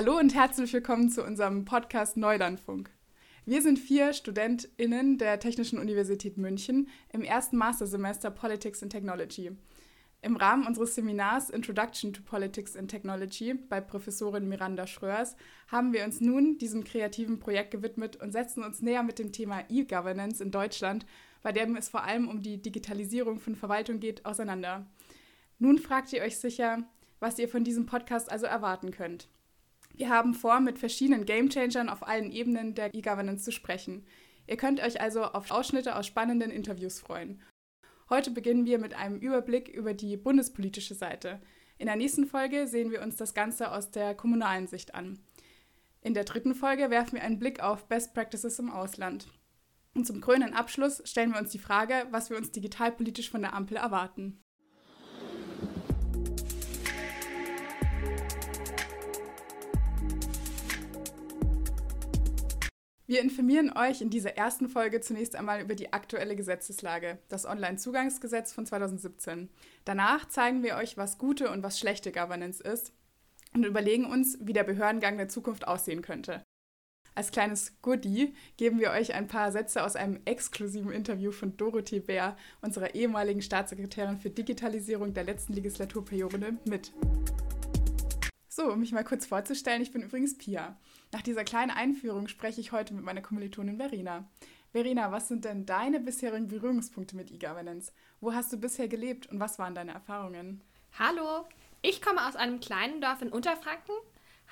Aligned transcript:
Hallo 0.00 0.16
und 0.16 0.32
herzlich 0.32 0.72
willkommen 0.72 1.10
zu 1.10 1.24
unserem 1.24 1.64
Podcast 1.64 2.16
Neulandfunk. 2.16 2.88
Wir 3.46 3.62
sind 3.62 3.80
vier 3.80 4.12
StudentInnen 4.12 5.18
der 5.18 5.40
Technischen 5.40 5.76
Universität 5.76 6.38
München 6.38 6.86
im 7.12 7.24
ersten 7.24 7.56
Mastersemester 7.56 8.30
Politics 8.30 8.80
and 8.80 8.92
Technology. 8.92 9.50
Im 10.22 10.36
Rahmen 10.36 10.68
unseres 10.68 10.94
Seminars 10.94 11.50
Introduction 11.50 12.12
to 12.12 12.22
Politics 12.22 12.76
and 12.76 12.88
Technology 12.88 13.54
bei 13.54 13.80
Professorin 13.80 14.48
Miranda 14.48 14.86
Schröers 14.86 15.34
haben 15.66 15.92
wir 15.92 16.04
uns 16.04 16.20
nun 16.20 16.58
diesem 16.58 16.84
kreativen 16.84 17.40
Projekt 17.40 17.72
gewidmet 17.72 18.22
und 18.22 18.30
setzen 18.30 18.62
uns 18.62 18.80
näher 18.80 19.02
mit 19.02 19.18
dem 19.18 19.32
Thema 19.32 19.64
E-Governance 19.68 20.40
in 20.40 20.52
Deutschland, 20.52 21.06
bei 21.42 21.50
dem 21.50 21.74
es 21.74 21.88
vor 21.88 22.04
allem 22.04 22.28
um 22.28 22.40
die 22.40 22.62
Digitalisierung 22.62 23.40
von 23.40 23.56
Verwaltung 23.56 23.98
geht, 23.98 24.24
auseinander. 24.24 24.86
Nun 25.58 25.76
fragt 25.76 26.12
ihr 26.12 26.22
euch 26.22 26.38
sicher, 26.38 26.84
was 27.18 27.40
ihr 27.40 27.48
von 27.48 27.64
diesem 27.64 27.86
Podcast 27.86 28.30
also 28.30 28.46
erwarten 28.46 28.92
könnt. 28.92 29.28
Wir 29.98 30.10
haben 30.10 30.32
vor, 30.32 30.60
mit 30.60 30.78
verschiedenen 30.78 31.26
Gamechangern 31.26 31.88
auf 31.88 32.06
allen 32.06 32.30
Ebenen 32.30 32.72
der 32.72 32.94
E-Governance 32.94 33.42
zu 33.42 33.50
sprechen. 33.50 34.06
Ihr 34.46 34.56
könnt 34.56 34.80
euch 34.80 35.00
also 35.00 35.24
auf 35.24 35.50
Ausschnitte 35.50 35.96
aus 35.96 36.06
spannenden 36.06 36.52
Interviews 36.52 37.00
freuen. 37.00 37.42
Heute 38.08 38.30
beginnen 38.30 38.64
wir 38.64 38.78
mit 38.78 38.94
einem 38.94 39.18
Überblick 39.18 39.66
über 39.66 39.94
die 39.94 40.16
bundespolitische 40.16 40.94
Seite. 40.94 41.40
In 41.78 41.86
der 41.86 41.96
nächsten 41.96 42.26
Folge 42.28 42.68
sehen 42.68 42.92
wir 42.92 43.02
uns 43.02 43.16
das 43.16 43.34
Ganze 43.34 43.72
aus 43.72 43.90
der 43.90 44.14
kommunalen 44.14 44.68
Sicht 44.68 44.94
an. 44.94 45.18
In 46.00 46.14
der 46.14 46.22
dritten 46.22 46.54
Folge 46.54 46.90
werfen 46.90 47.14
wir 47.14 47.24
einen 47.24 47.40
Blick 47.40 47.60
auf 47.60 47.88
Best 47.88 48.14
Practices 48.14 48.60
im 48.60 48.70
Ausland. 48.70 49.26
Und 49.94 50.06
zum 50.06 50.20
krönenden 50.20 50.54
Abschluss 50.54 51.02
stellen 51.06 51.32
wir 51.32 51.40
uns 51.40 51.50
die 51.50 51.58
Frage, 51.58 52.06
was 52.12 52.30
wir 52.30 52.36
uns 52.36 52.52
digitalpolitisch 52.52 53.30
von 53.30 53.42
der 53.42 53.52
Ampel 53.52 53.76
erwarten. 53.76 54.40
Wir 63.10 63.22
informieren 63.22 63.72
euch 63.74 64.02
in 64.02 64.10
dieser 64.10 64.36
ersten 64.36 64.68
Folge 64.68 65.00
zunächst 65.00 65.34
einmal 65.34 65.62
über 65.62 65.74
die 65.74 65.94
aktuelle 65.94 66.36
Gesetzeslage, 66.36 67.16
das 67.30 67.46
Onlinezugangsgesetz 67.46 68.52
von 68.52 68.66
2017. 68.66 69.48
Danach 69.86 70.28
zeigen 70.28 70.62
wir 70.62 70.76
euch, 70.76 70.98
was 70.98 71.16
gute 71.16 71.50
und 71.50 71.62
was 71.62 71.78
schlechte 71.78 72.12
Governance 72.12 72.62
ist 72.62 72.92
und 73.54 73.64
überlegen 73.64 74.04
uns, 74.04 74.36
wie 74.42 74.52
der 74.52 74.64
Behördengang 74.64 75.16
der 75.16 75.30
Zukunft 75.30 75.66
aussehen 75.66 76.02
könnte. 76.02 76.42
Als 77.14 77.30
kleines 77.30 77.80
Goodie 77.80 78.34
geben 78.58 78.78
wir 78.78 78.90
euch 78.90 79.14
ein 79.14 79.26
paar 79.26 79.52
Sätze 79.52 79.84
aus 79.84 79.96
einem 79.96 80.20
exklusiven 80.26 80.92
Interview 80.92 81.32
von 81.32 81.56
Dorothee 81.56 82.00
Bär, 82.00 82.36
unserer 82.60 82.94
ehemaligen 82.94 83.40
Staatssekretärin 83.40 84.18
für 84.18 84.28
Digitalisierung 84.28 85.14
der 85.14 85.24
letzten 85.24 85.54
Legislaturperiode, 85.54 86.58
mit. 86.66 86.92
So, 88.58 88.72
um 88.72 88.80
mich 88.80 88.90
mal 88.90 89.04
kurz 89.04 89.24
vorzustellen, 89.24 89.82
ich 89.82 89.92
bin 89.92 90.02
übrigens 90.02 90.36
Pia. 90.36 90.76
Nach 91.12 91.22
dieser 91.22 91.44
kleinen 91.44 91.70
Einführung 91.70 92.26
spreche 92.26 92.60
ich 92.60 92.72
heute 92.72 92.92
mit 92.92 93.04
meiner 93.04 93.20
Kommilitonin 93.22 93.76
Verena. 93.76 94.28
Verena, 94.72 95.12
was 95.12 95.28
sind 95.28 95.44
denn 95.44 95.64
deine 95.64 96.00
bisherigen 96.00 96.48
Berührungspunkte 96.48 97.14
mit 97.14 97.30
E-Governance? 97.30 97.92
Wo 98.20 98.34
hast 98.34 98.52
du 98.52 98.56
bisher 98.56 98.88
gelebt 98.88 99.28
und 99.28 99.38
was 99.38 99.60
waren 99.60 99.76
deine 99.76 99.92
Erfahrungen? 99.92 100.60
Hallo, 100.98 101.46
ich 101.82 102.02
komme 102.02 102.26
aus 102.26 102.34
einem 102.34 102.58
kleinen 102.58 103.00
Dorf 103.00 103.22
in 103.22 103.28
Unterfranken, 103.28 103.94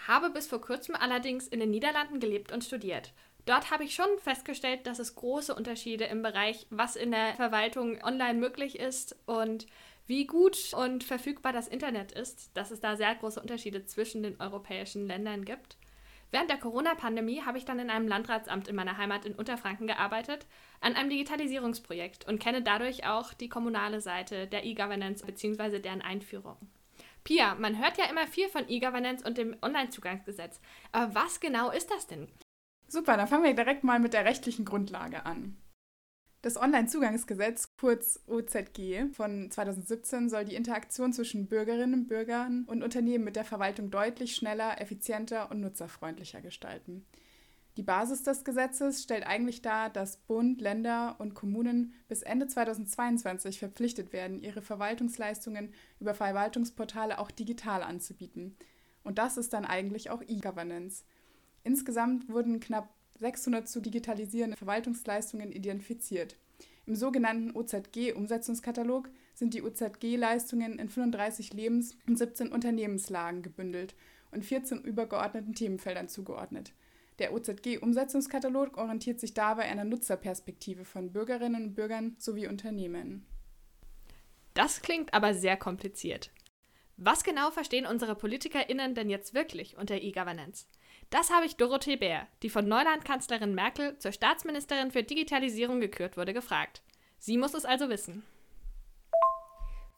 habe 0.07 0.31
bis 0.31 0.47
vor 0.47 0.61
kurzem 0.61 0.95
allerdings 0.95 1.49
in 1.49 1.59
den 1.59 1.73
Niederlanden 1.73 2.21
gelebt 2.21 2.53
und 2.53 2.63
studiert. 2.63 3.13
Dort 3.47 3.71
habe 3.71 3.85
ich 3.85 3.95
schon 3.95 4.19
festgestellt, 4.19 4.89
dass 4.89 4.99
es 4.99 5.15
große 5.15 5.55
Unterschiede 5.55 6.05
im 6.05 6.21
Bereich, 6.21 6.67
was 6.71 6.97
in 6.97 7.13
der 7.13 7.35
Verwaltung 7.35 8.03
online 8.03 8.41
möglich 8.41 8.79
ist 8.79 9.17
und 9.25 9.67
wie 10.09 10.27
gut 10.27 10.75
und 10.75 11.05
verfügbar 11.05 11.53
das 11.53 11.69
Internet 11.69 12.11
ist, 12.11 12.51
dass 12.55 12.73
es 12.73 12.81
da 12.81 12.97
sehr 12.97 13.15
große 13.15 13.41
Unterschiede 13.41 13.85
zwischen 13.85 14.25
den 14.25 14.41
europäischen 14.41 15.07
Ländern 15.07 15.45
gibt. 15.45 15.77
Während 16.33 16.51
der 16.51 16.59
Corona-Pandemie 16.59 17.43
habe 17.43 17.57
ich 17.57 17.65
dann 17.65 17.79
in 17.79 17.89
einem 17.89 18.09
Landratsamt 18.09 18.67
in 18.67 18.75
meiner 18.75 18.99
Heimat 18.99 19.25
in 19.25 19.35
Unterfranken 19.35 19.87
gearbeitet, 19.87 20.47
an 20.81 20.97
einem 20.97 21.11
Digitalisierungsprojekt 21.11 22.27
und 22.27 22.41
kenne 22.41 22.63
dadurch 22.63 23.07
auch 23.07 23.33
die 23.33 23.49
kommunale 23.49 24.01
Seite 24.01 24.49
der 24.49 24.65
E-Governance 24.65 25.25
bzw. 25.25 25.79
deren 25.79 26.03
Einführung. 26.03 26.57
Pia, 27.23 27.55
man 27.55 27.79
hört 27.79 27.97
ja 27.97 28.07
immer 28.07 28.27
viel 28.27 28.49
von 28.49 28.69
E-Governance 28.69 29.25
und 29.25 29.39
dem 29.39 29.57
Onlinezugangsgesetz. 29.63 30.61
Aber 30.91 31.15
was 31.15 31.39
genau 31.39 31.71
ist 31.71 31.93
das 31.93 32.09
denn? 32.09 32.29
Super, 32.89 33.17
dann 33.17 33.29
fangen 33.29 33.45
wir 33.45 33.55
direkt 33.55 33.85
mal 33.85 33.99
mit 33.99 34.13
der 34.13 34.25
rechtlichen 34.25 34.65
Grundlage 34.65 35.27
an. 35.27 35.57
Das 36.43 36.57
Onlinezugangsgesetz, 36.57 37.75
kurz 37.81 38.21
OZG, 38.29 39.13
von 39.13 39.51
2017 39.51 40.29
soll 40.29 40.45
die 40.45 40.55
Interaktion 40.55 41.13
zwischen 41.13 41.49
Bürgerinnen, 41.49 42.07
Bürgern 42.07 42.65
und 42.69 42.85
Unternehmen 42.85 43.25
mit 43.25 43.35
der 43.35 43.45
Verwaltung 43.45 43.91
deutlich 43.91 44.37
schneller, 44.37 44.81
effizienter 44.81 45.51
und 45.51 45.61
nutzerfreundlicher 45.61 46.41
gestalten. 46.41 47.05
Die 47.77 47.83
Basis 47.83 48.23
des 48.23 48.45
Gesetzes 48.45 49.03
stellt 49.03 49.27
eigentlich 49.27 49.61
dar, 49.61 49.91
dass 49.91 50.17
Bund, 50.17 50.61
Länder 50.61 51.17
und 51.19 51.35
Kommunen 51.35 51.93
bis 52.09 52.23
Ende 52.23 52.47
2022 52.47 53.59
verpflichtet 53.59 54.13
werden, 54.13 54.39
ihre 54.39 54.63
Verwaltungsleistungen 54.63 55.75
über 55.99 56.15
Verwaltungsportale 56.15 57.19
auch 57.19 57.31
digital 57.31 57.83
anzubieten. 57.83 58.57
Und 59.03 59.19
das 59.19 59.37
ist 59.37 59.53
dann 59.53 59.67
eigentlich 59.67 60.11
auch 60.11 60.23
E-Governance. 60.23 61.05
Insgesamt 61.67 62.29
wurden 62.29 62.61
knapp 62.61 62.95
600 63.19 63.69
zu 63.69 63.81
digitalisierende 63.81 64.57
Verwaltungsleistungen 64.57 65.51
identifiziert. 65.51 66.37
Im 66.87 66.95
sogenannten 66.95 67.57
OZG-Umsetzungskatalog 67.57 69.11
sind 69.35 69.53
die 69.53 69.65
OZG-Leistungen 69.65 70.79
in 70.79 70.89
35 70.89 71.53
Lebens- 71.55 71.97
und 72.07 72.17
17 72.17 72.53
Unternehmenslagen 72.53 73.43
gebündelt 73.43 73.97
und 74.31 74.45
14 74.45 74.81
übergeordneten 74.83 75.55
Themenfeldern 75.55 76.09
zugeordnet. 76.09 76.73
Der 77.19 77.33
OZG-Umsetzungskatalog 77.33 78.77
orientiert 78.77 79.19
sich 79.19 79.35
dabei 79.35 79.65
der 79.65 79.85
Nutzerperspektive 79.85 80.85
von 80.85 81.11
Bürgerinnen 81.11 81.65
und 81.65 81.75
Bürgern 81.75 82.15
sowie 82.17 82.47
Unternehmen. 82.47 83.27
Das 84.55 84.83
klingt 84.83 85.13
aber 85.13 85.35
sehr 85.35 85.57
kompliziert. 85.57 86.31
Was 86.97 87.25
genau 87.25 87.51
verstehen 87.51 87.87
unsere 87.87 88.15
PolitikerInnen 88.15 88.95
denn 88.95 89.11
jetzt 89.11 89.35
wirklich 89.35 89.77
unter 89.77 90.01
E-Governance? 90.01 90.67
Das 91.11 91.31
habe 91.31 91.47
ich 91.47 91.57
Dorothee 91.57 91.97
Bär, 91.97 92.27
die 92.43 92.51
von 92.51 92.67
Neuland-Kanzlerin 92.67 93.55
Merkel 93.55 93.97
zur 93.99 94.11
Staatsministerin 94.11 94.91
für 94.91 95.05
Digitalisierung 95.05 95.81
gekürt 95.81 96.17
wurde, 96.17 96.35
gefragt. 96.35 96.83
Sie 97.19 97.39
muss 97.39 97.55
es 97.55 97.65
also 97.65 97.89
wissen. 97.89 98.25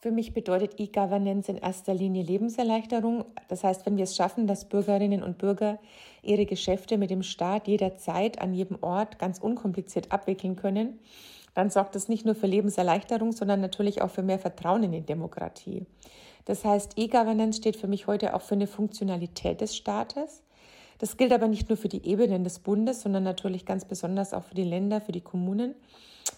Für 0.01 0.11
mich 0.11 0.33
bedeutet 0.33 0.79
E-Governance 0.79 1.51
in 1.51 1.57
erster 1.57 1.93
Linie 1.93 2.23
Lebenserleichterung. 2.23 3.25
Das 3.49 3.65
heißt, 3.65 3.85
wenn 3.85 3.97
wir 3.97 4.05
es 4.05 4.15
schaffen, 4.15 4.47
dass 4.47 4.69
Bürgerinnen 4.69 5.23
und 5.23 5.37
Bürger 5.39 5.79
ihre 6.21 6.45
Geschäfte 6.45 6.97
mit 6.97 7.09
dem 7.09 7.23
Staat 7.23 7.67
jederzeit 7.67 8.39
an 8.39 8.53
jedem 8.53 8.77
Ort 8.81 9.19
ganz 9.19 9.39
unkompliziert 9.39 10.11
abwickeln 10.11 10.55
können, 10.55 10.99
dann 11.53 11.69
sorgt 11.69 11.95
das 11.95 12.07
nicht 12.07 12.25
nur 12.25 12.35
für 12.35 12.47
Lebenserleichterung, 12.47 13.33
sondern 13.33 13.59
natürlich 13.59 14.01
auch 14.01 14.11
für 14.11 14.23
mehr 14.23 14.39
Vertrauen 14.39 14.83
in 14.83 14.93
die 14.93 15.01
Demokratie. 15.01 15.85
Das 16.45 16.63
heißt, 16.63 16.93
E-Governance 16.95 17.57
steht 17.57 17.75
für 17.75 17.87
mich 17.87 18.07
heute 18.07 18.35
auch 18.35 18.41
für 18.41 18.55
eine 18.55 18.67
Funktionalität 18.67 19.59
des 19.59 19.75
Staates. 19.75 20.43
Das 20.99 21.15
gilt 21.15 21.31
aber 21.31 21.47
nicht 21.47 21.69
nur 21.69 21.77
für 21.77 21.87
die 21.87 22.05
Ebenen 22.05 22.43
des 22.43 22.59
Bundes, 22.59 23.01
sondern 23.01 23.23
natürlich 23.23 23.65
ganz 23.65 23.85
besonders 23.85 24.33
auch 24.33 24.43
für 24.43 24.55
die 24.55 24.63
Länder, 24.63 25.01
für 25.01 25.13
die 25.13 25.21
Kommunen. 25.21 25.73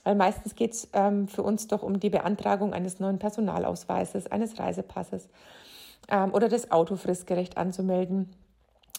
Weil 0.04 0.16
meistens 0.16 0.56
geht 0.56 0.74
es 0.74 0.88
ähm, 0.94 1.28
für 1.28 1.44
uns 1.44 1.68
doch 1.68 1.84
um 1.84 2.00
die 2.00 2.10
Beantragung 2.10 2.74
eines 2.74 3.00
neuen 3.00 3.20
Personalausweises, 3.20 4.28
eines 4.28 4.58
Reisepasses 4.60 5.30
ähm, 6.10 6.34
oder 6.34 6.48
das 6.48 6.72
Auto 6.72 6.96
fristgerecht 6.96 7.58
anzumelden. 7.58 8.30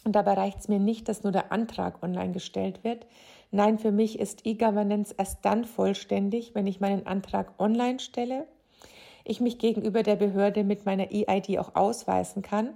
Und 0.05 0.17
dabei 0.17 0.35
reicht 0.35 0.59
es 0.59 0.69
mir 0.69 0.81
nicht, 0.81 1.09
dass 1.09 1.23
nur 1.23 1.33
der 1.33 1.53
Antrag 1.53 2.03
online 2.03 2.33
gestellt 2.33 2.83
wird. 2.83 3.07
Nein, 3.53 3.79
für 3.79 3.93
mich 3.93 4.19
ist 4.19 4.45
E-Governance 4.45 5.15
erst 5.17 5.45
dann 5.45 5.65
vollständig, 5.65 6.55
wenn 6.55 6.67
ich 6.67 6.81
meinen 6.81 7.07
Antrag 7.07 7.53
online 7.61 8.01
stelle, 8.01 8.47
ich 9.25 9.41
mich 9.41 9.59
gegenüber 9.59 10.03
der 10.03 10.17
Behörde 10.17 10.65
mit 10.65 10.87
meiner 10.87 11.13
E-ID 11.13 11.59
auch 11.61 11.77
ausweisen 11.77 12.43
kann 12.43 12.71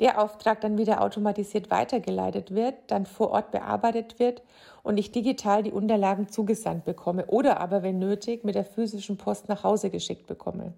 der 0.00 0.20
Auftrag 0.20 0.60
dann 0.60 0.78
wieder 0.78 1.00
automatisiert 1.00 1.70
weitergeleitet 1.70 2.54
wird, 2.54 2.74
dann 2.88 3.06
vor 3.06 3.30
Ort 3.30 3.50
bearbeitet 3.50 4.18
wird 4.18 4.42
und 4.82 4.98
ich 4.98 5.10
digital 5.10 5.62
die 5.62 5.72
Unterlagen 5.72 6.28
zugesandt 6.28 6.84
bekomme 6.84 7.26
oder 7.26 7.60
aber, 7.60 7.82
wenn 7.82 7.98
nötig, 7.98 8.44
mit 8.44 8.54
der 8.54 8.64
physischen 8.64 9.16
Post 9.16 9.48
nach 9.48 9.64
Hause 9.64 9.90
geschickt 9.90 10.26
bekomme. 10.26 10.74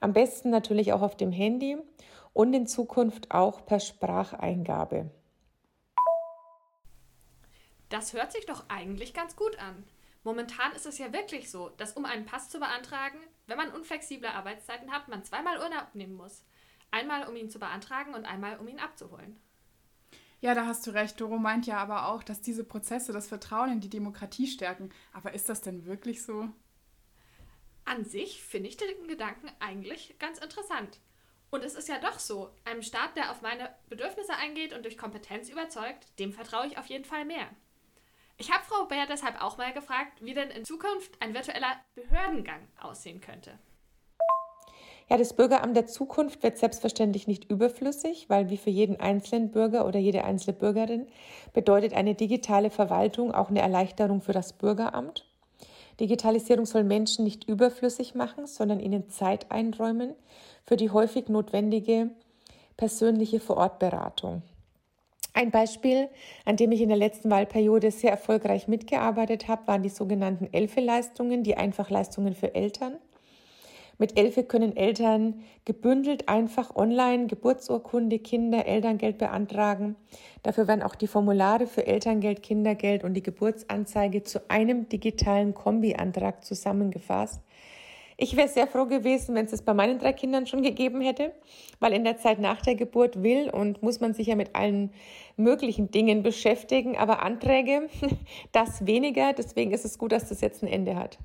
Am 0.00 0.12
besten 0.12 0.50
natürlich 0.50 0.92
auch 0.92 1.02
auf 1.02 1.16
dem 1.16 1.32
Handy 1.32 1.76
und 2.32 2.52
in 2.54 2.66
Zukunft 2.66 3.30
auch 3.30 3.64
per 3.64 3.80
Spracheingabe. 3.80 5.10
Das 7.88 8.12
hört 8.12 8.32
sich 8.32 8.46
doch 8.46 8.64
eigentlich 8.68 9.14
ganz 9.14 9.36
gut 9.36 9.58
an. 9.58 9.84
Momentan 10.24 10.72
ist 10.72 10.86
es 10.86 10.98
ja 10.98 11.12
wirklich 11.12 11.50
so, 11.50 11.68
dass 11.76 11.92
um 11.92 12.06
einen 12.06 12.24
Pass 12.24 12.48
zu 12.48 12.58
beantragen, 12.58 13.18
wenn 13.46 13.58
man 13.58 13.70
unflexible 13.70 14.30
Arbeitszeiten 14.30 14.90
hat, 14.90 15.08
man 15.08 15.22
zweimal 15.22 15.58
Urlaub 15.58 15.94
nehmen 15.94 16.14
muss. 16.14 16.42
Einmal, 16.94 17.26
um 17.26 17.34
ihn 17.34 17.50
zu 17.50 17.58
beantragen 17.58 18.14
und 18.14 18.24
einmal, 18.24 18.56
um 18.60 18.68
ihn 18.68 18.78
abzuholen. 18.78 19.36
Ja, 20.40 20.54
da 20.54 20.64
hast 20.66 20.86
du 20.86 20.92
recht. 20.92 21.20
Doro 21.20 21.38
meint 21.38 21.66
ja 21.66 21.78
aber 21.78 22.06
auch, 22.06 22.22
dass 22.22 22.40
diese 22.40 22.62
Prozesse 22.62 23.12
das 23.12 23.26
Vertrauen 23.26 23.72
in 23.72 23.80
die 23.80 23.88
Demokratie 23.88 24.46
stärken. 24.46 24.90
Aber 25.12 25.34
ist 25.34 25.48
das 25.48 25.60
denn 25.60 25.86
wirklich 25.86 26.22
so? 26.22 26.48
An 27.84 28.04
sich 28.04 28.44
finde 28.44 28.68
ich 28.68 28.76
den 28.76 29.08
Gedanken 29.08 29.50
eigentlich 29.58 30.16
ganz 30.20 30.38
interessant. 30.38 31.00
Und 31.50 31.64
es 31.64 31.74
ist 31.74 31.88
ja 31.88 31.98
doch 31.98 32.20
so, 32.20 32.54
einem 32.64 32.82
Staat, 32.82 33.16
der 33.16 33.32
auf 33.32 33.42
meine 33.42 33.74
Bedürfnisse 33.88 34.36
eingeht 34.36 34.72
und 34.72 34.84
durch 34.84 34.96
Kompetenz 34.96 35.48
überzeugt, 35.48 36.06
dem 36.20 36.32
vertraue 36.32 36.68
ich 36.68 36.78
auf 36.78 36.86
jeden 36.86 37.04
Fall 37.04 37.24
mehr. 37.24 37.48
Ich 38.36 38.52
habe 38.52 38.62
Frau 38.62 38.84
Bär 38.84 39.06
deshalb 39.06 39.42
auch 39.42 39.58
mal 39.58 39.72
gefragt, 39.72 40.24
wie 40.24 40.34
denn 40.34 40.50
in 40.50 40.64
Zukunft 40.64 41.20
ein 41.20 41.34
virtueller 41.34 41.74
Behördengang 41.96 42.68
aussehen 42.80 43.20
könnte. 43.20 43.58
Ja, 45.14 45.18
das 45.18 45.32
Bürgeramt 45.32 45.76
der 45.76 45.86
Zukunft 45.86 46.42
wird 46.42 46.58
selbstverständlich 46.58 47.28
nicht 47.28 47.48
überflüssig, 47.48 48.28
weil 48.28 48.50
wie 48.50 48.56
für 48.56 48.70
jeden 48.70 48.98
einzelnen 48.98 49.52
Bürger 49.52 49.86
oder 49.86 50.00
jede 50.00 50.24
einzelne 50.24 50.56
Bürgerin 50.56 51.06
bedeutet 51.52 51.94
eine 51.94 52.16
digitale 52.16 52.68
Verwaltung 52.68 53.32
auch 53.32 53.48
eine 53.48 53.60
Erleichterung 53.60 54.22
für 54.22 54.32
das 54.32 54.54
Bürgeramt. 54.54 55.24
Digitalisierung 56.00 56.66
soll 56.66 56.82
Menschen 56.82 57.22
nicht 57.22 57.48
überflüssig 57.48 58.16
machen, 58.16 58.48
sondern 58.48 58.80
ihnen 58.80 59.08
Zeit 59.08 59.52
einräumen 59.52 60.14
für 60.66 60.74
die 60.74 60.90
häufig 60.90 61.28
notwendige 61.28 62.10
persönliche 62.76 63.38
Vorortberatung. 63.38 64.42
Ein 65.32 65.52
Beispiel, 65.52 66.08
an 66.44 66.56
dem 66.56 66.72
ich 66.72 66.80
in 66.80 66.88
der 66.88 66.98
letzten 66.98 67.30
Wahlperiode 67.30 67.92
sehr 67.92 68.10
erfolgreich 68.10 68.66
mitgearbeitet 68.66 69.46
habe, 69.46 69.68
waren 69.68 69.84
die 69.84 69.90
sogenannten 69.90 70.48
Elfe-Leistungen, 70.50 71.44
die 71.44 71.56
Einfachleistungen 71.56 72.34
für 72.34 72.56
Eltern. 72.56 72.96
Mit 73.98 74.18
Elfe 74.18 74.44
können 74.44 74.76
Eltern 74.76 75.42
gebündelt 75.64 76.28
einfach 76.28 76.74
online 76.74 77.26
Geburtsurkunde, 77.26 78.18
Kinder, 78.18 78.66
Elterngeld 78.66 79.18
beantragen. 79.18 79.96
Dafür 80.42 80.66
werden 80.66 80.82
auch 80.82 80.94
die 80.94 81.06
Formulare 81.06 81.66
für 81.66 81.86
Elterngeld, 81.86 82.42
Kindergeld 82.42 83.04
und 83.04 83.14
die 83.14 83.22
Geburtsanzeige 83.22 84.22
zu 84.22 84.50
einem 84.50 84.88
digitalen 84.88 85.54
Kombiantrag 85.54 86.44
zusammengefasst. 86.44 87.40
Ich 88.16 88.36
wäre 88.36 88.48
sehr 88.48 88.68
froh 88.68 88.86
gewesen, 88.86 89.34
wenn 89.34 89.46
es 89.46 89.52
es 89.52 89.62
bei 89.62 89.74
meinen 89.74 89.98
drei 89.98 90.12
Kindern 90.12 90.46
schon 90.46 90.62
gegeben 90.62 91.00
hätte, 91.00 91.32
weil 91.80 91.92
in 91.92 92.04
der 92.04 92.16
Zeit 92.16 92.38
nach 92.38 92.62
der 92.62 92.76
Geburt 92.76 93.22
will 93.22 93.50
und 93.50 93.82
muss 93.82 93.98
man 94.00 94.14
sich 94.14 94.28
ja 94.28 94.36
mit 94.36 94.54
allen 94.54 94.92
möglichen 95.36 95.90
Dingen 95.90 96.22
beschäftigen, 96.22 96.96
aber 96.96 97.22
Anträge, 97.22 97.88
das 98.52 98.86
weniger. 98.86 99.32
Deswegen 99.32 99.72
ist 99.72 99.84
es 99.84 99.98
gut, 99.98 100.12
dass 100.12 100.28
das 100.28 100.40
jetzt 100.40 100.62
ein 100.62 100.68
Ende 100.68 100.94
hat. 100.94 101.18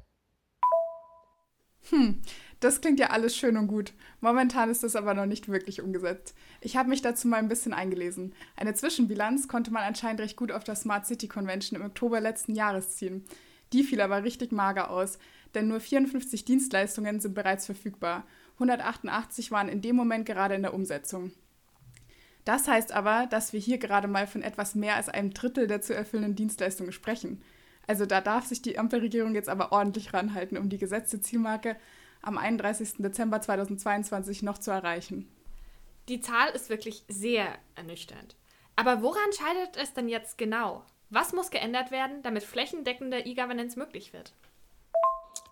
Hm, 1.89 2.21
das 2.59 2.81
klingt 2.81 2.99
ja 2.99 3.11
alles 3.11 3.35
schön 3.35 3.55
und 3.57 3.67
gut. 3.67 3.93
Momentan 4.19 4.69
ist 4.69 4.83
das 4.83 4.95
aber 4.95 5.13
noch 5.13 5.25
nicht 5.25 5.47
wirklich 5.47 5.81
umgesetzt. 5.81 6.35
Ich 6.61 6.75
habe 6.75 6.89
mich 6.89 7.01
dazu 7.01 7.27
mal 7.27 7.37
ein 7.37 7.47
bisschen 7.47 7.73
eingelesen. 7.73 8.33
Eine 8.57 8.73
Zwischenbilanz 8.73 9.47
konnte 9.47 9.71
man 9.71 9.83
anscheinend 9.83 10.19
recht 10.19 10.35
gut 10.35 10.51
auf 10.51 10.63
der 10.63 10.75
Smart 10.75 11.05
City 11.05 11.27
Convention 11.27 11.79
im 11.79 11.85
Oktober 11.85 12.19
letzten 12.19 12.55
Jahres 12.55 12.97
ziehen. 12.97 13.23
Die 13.71 13.83
fiel 13.83 14.01
aber 14.01 14.23
richtig 14.23 14.51
mager 14.51 14.89
aus, 14.89 15.19
denn 15.55 15.67
nur 15.67 15.79
54 15.79 16.43
Dienstleistungen 16.43 17.19
sind 17.19 17.33
bereits 17.33 17.65
verfügbar. 17.65 18.25
188 18.55 19.51
waren 19.51 19.69
in 19.69 19.81
dem 19.81 19.95
Moment 19.95 20.25
gerade 20.25 20.55
in 20.55 20.63
der 20.63 20.73
Umsetzung. 20.73 21.31
Das 22.45 22.67
heißt 22.67 22.91
aber, 22.91 23.27
dass 23.27 23.53
wir 23.53 23.59
hier 23.59 23.77
gerade 23.77 24.07
mal 24.07 24.27
von 24.27 24.41
etwas 24.41 24.75
mehr 24.75 24.95
als 24.95 25.07
einem 25.07 25.33
Drittel 25.33 25.67
der 25.67 25.81
zu 25.81 25.93
erfüllenden 25.93 26.35
Dienstleistungen 26.35 26.91
sprechen. 26.91 27.41
Also 27.87 28.05
da 28.05 28.21
darf 28.21 28.45
sich 28.45 28.61
die 28.61 28.77
Ampelregierung 28.77 29.33
jetzt 29.33 29.49
aber 29.49 29.71
ordentlich 29.71 30.13
ranhalten, 30.13 30.57
um 30.57 30.69
die 30.69 30.77
gesetzte 30.77 31.21
Zielmarke 31.21 31.75
am 32.21 32.37
31. 32.37 32.97
Dezember 32.97 33.41
2022 33.41 34.43
noch 34.43 34.57
zu 34.57 34.71
erreichen. 34.71 35.27
Die 36.07 36.21
Zahl 36.21 36.49
ist 36.55 36.69
wirklich 36.69 37.03
sehr 37.07 37.47
ernüchternd. 37.75 38.35
Aber 38.75 39.01
woran 39.01 39.31
scheitert 39.33 39.77
es 39.77 39.93
denn 39.93 40.07
jetzt 40.07 40.37
genau? 40.37 40.83
Was 41.09 41.33
muss 41.33 41.51
geändert 41.51 41.91
werden, 41.91 42.21
damit 42.23 42.43
flächendeckende 42.43 43.19
E-Governance 43.25 43.77
möglich 43.77 44.13
wird? 44.13 44.33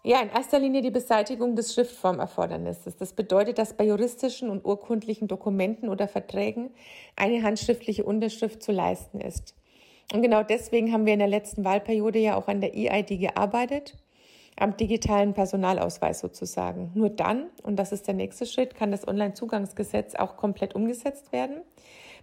Ja, 0.04 0.22
in 0.22 0.30
erster 0.30 0.60
Linie 0.60 0.82
die 0.82 0.92
Beseitigung 0.92 1.56
des 1.56 1.74
Schriftformerfordernisses. 1.74 2.96
Das 2.96 3.14
bedeutet, 3.14 3.58
dass 3.58 3.76
bei 3.76 3.86
juristischen 3.86 4.50
und 4.50 4.64
urkundlichen 4.64 5.28
Dokumenten 5.28 5.90
oder 5.90 6.08
Verträgen 6.08 6.72
eine 7.16 7.44
handschriftliche 7.44 8.06
Unterschrift 8.06 8.64
zu 8.64 8.72
leisten 8.72 9.20
ist. 9.20 9.54
Und 10.14 10.22
genau 10.22 10.44
deswegen 10.44 10.94
haben 10.94 11.06
wir 11.06 11.14
in 11.14 11.20
der 11.20 11.28
letzten 11.28 11.66
Wahlperiode 11.66 12.20
ja 12.20 12.38
auch 12.38 12.48
an 12.48 12.62
der 12.62 12.74
EID 12.74 13.20
gearbeitet, 13.20 13.98
am 14.60 14.76
digitalen 14.76 15.34
Personalausweis 15.34 16.20
sozusagen. 16.20 16.92
Nur 16.96 17.10
dann, 17.10 17.48
und 17.64 17.78
das 17.78 17.92
ist 17.92 18.08
der 18.08 18.16
nächste 18.16 18.46
Schritt, 18.46 18.76
kann 18.76 18.92
das 18.92 19.08
Onlinezugangsgesetz 19.08 20.16
auch 20.16 20.36
komplett 20.36 20.76
umgesetzt 20.76 21.32
werden. 21.32 21.62